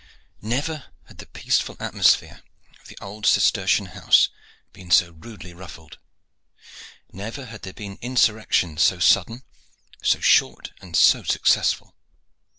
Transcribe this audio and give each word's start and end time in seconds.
Never 0.41 0.85
had 1.05 1.19
the 1.19 1.27
peaceful 1.27 1.77
atmosphere 1.79 2.41
of 2.81 2.87
the 2.87 2.97
old 2.99 3.27
Cistercian 3.27 3.85
house 3.85 4.29
been 4.73 4.89
so 4.89 5.11
rudely 5.11 5.53
ruffled. 5.53 5.99
Never 7.13 7.45
had 7.45 7.61
there 7.61 7.73
been 7.73 7.99
insurrection 8.01 8.77
so 8.77 8.97
sudden, 8.97 9.43
so 10.01 10.19
short, 10.19 10.73
and 10.81 10.95
so 10.97 11.21
successful. 11.21 11.93